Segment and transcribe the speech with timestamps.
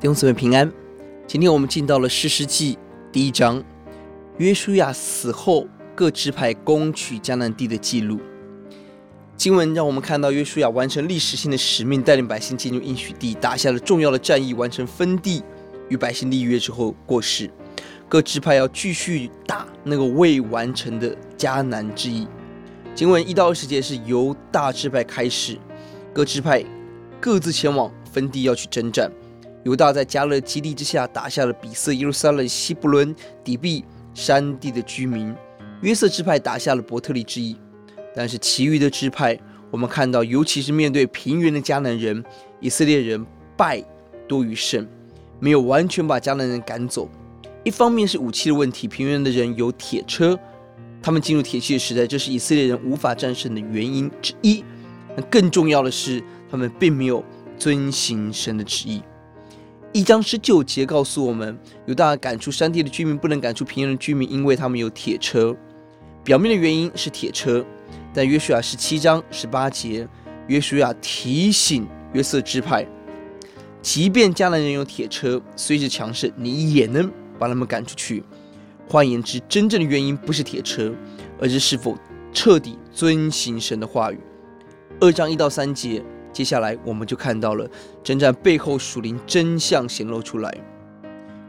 [0.00, 0.72] 弟兄姊妹平安，
[1.26, 2.78] 今天我们进到了士师记
[3.12, 3.62] 第一章，
[4.38, 8.18] 约书亚死后各支派攻取迦南地的记录。
[9.36, 15.42] 经文让我们看到约书亚完成历史性的使命，带领百姓进入应许地，打下了重要的战役，完成分地，
[15.90, 17.50] 与百姓立约之后过世。
[18.08, 22.26] 各支派要继续打那个未完成的迦南之役。
[22.94, 25.58] 经文一到二十节是由大支派开始，
[26.14, 26.64] 各支派
[27.20, 29.12] 各自前往分地要去征战。
[29.64, 33.14] 犹大在迦勒基地之下打下了比色、耶路撒冷、西布伦、
[33.44, 35.34] 底比山地的居民；
[35.82, 37.56] 约瑟支派打下了伯特利之役。
[38.14, 39.38] 但是其余的支派，
[39.70, 42.24] 我们看到，尤其是面对平原的迦南人，
[42.58, 43.24] 以色列人
[43.56, 43.84] 败
[44.26, 44.86] 多于胜，
[45.38, 47.08] 没有完全把迦南人赶走。
[47.62, 50.38] 一方面是武器的问题，平原的人有铁车，
[51.02, 54.64] 他们进入铁器的时代，这是以色列人无法战胜的原因之一。
[55.14, 57.22] 那更重要的是，他们并没有
[57.58, 59.02] 遵行神的旨意。
[59.92, 65.56] 一章十九节告诉我们，犹大赶出山地的居民，不能赶出平原的居民，因为他们有铁车。
[66.22, 67.64] 表面的原因是铁车，
[68.14, 70.06] 但约书亚十七章十八节，
[70.46, 72.86] 约书亚提醒约瑟支派，
[73.82, 78.22] 即便迦南人有铁车，虽是强盛，你也能把他们赶出去。
[78.88, 80.94] 换言之，真正的原因不是铁车，
[81.40, 81.98] 而是是否
[82.32, 84.20] 彻底遵行神的话语。
[85.00, 86.00] 二章一到三节。
[86.32, 87.68] 接下来，我们就看到了
[88.02, 90.52] 征战背后属灵真相显露出来。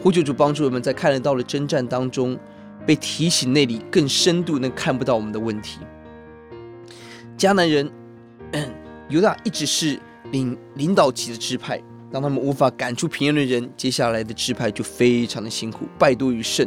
[0.00, 2.38] 呼求主帮助我们在看得到的征战当中，
[2.86, 5.80] 被提醒那里更深度能看不到我们的问题。
[7.36, 7.90] 迦南人
[9.08, 9.98] 犹大一直是
[10.30, 16.66] 领领导级的支派，当他们无法赶出平原的人，接下来的支派就非常的辛苦，败多于胜。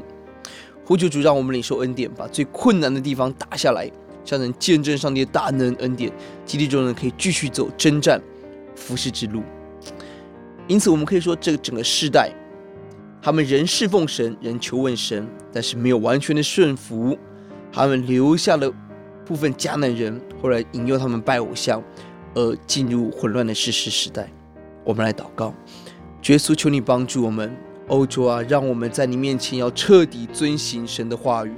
[0.84, 3.90] 呼求主让我们领受恩典，把最困难的地方打下来。
[4.24, 6.12] 才能见证上帝的大能恩典，
[6.46, 8.22] 激励众人可以继续走征战
[8.76, 9.44] 服侍之路。
[10.68, 12.32] 因此，我们可以说，这个整个世代，
[13.22, 17.18] 他们仍侍奉神，仍求问神，但是没有完全的顺服。
[17.72, 18.72] 他们留下了
[19.26, 21.82] 部分迦南人，后来引诱他们拜偶像，
[22.34, 24.30] 而进入混乱的士师时代。
[24.84, 25.54] 我们来祷告，
[26.28, 27.56] 耶稣，求你帮助我们，
[27.88, 31.54] 欧洲啊，让我们在你面前要彻底遵行神的话语。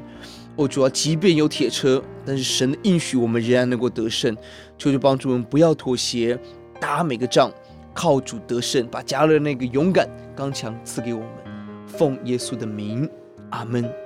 [0.56, 4.36] 哦，主啊，即便有铁车，但是神的应许我们仍然能够得胜。
[4.78, 6.38] 求求帮助我们，不要妥协，
[6.80, 7.52] 打每个仗，
[7.94, 11.30] 靠主得胜，把加勒那个勇敢刚强赐给我们。
[11.88, 13.10] 奉耶稣的名，
[13.50, 14.03] 阿门。